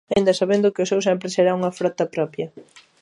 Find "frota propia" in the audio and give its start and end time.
1.79-2.47